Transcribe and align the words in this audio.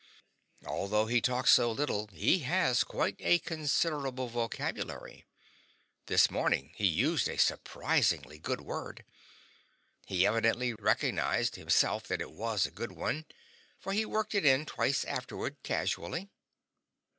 Although 0.65 1.05
he 1.05 1.21
talks 1.21 1.51
so 1.51 1.71
little, 1.71 2.07
he 2.11 2.39
has 2.39 2.83
quite 2.83 3.17
a 3.19 3.37
considerable 3.37 4.27
vocabulary. 4.29 5.25
This 6.07 6.31
morning 6.31 6.71
he 6.73 6.87
used 6.87 7.29
a 7.29 7.37
surprisingly 7.37 8.39
good 8.39 8.61
word. 8.61 9.05
He 10.07 10.25
evidently 10.25 10.73
recognized, 10.73 11.55
himself, 11.55 12.07
that 12.07 12.19
it 12.19 12.31
was 12.31 12.65
a 12.65 12.71
good 12.71 12.93
one, 12.93 13.27
for 13.79 13.93
he 13.93 14.03
worked 14.03 14.33
it 14.33 14.43
in 14.43 14.65
twice 14.65 15.05
afterward, 15.05 15.57
casually. 15.61 16.29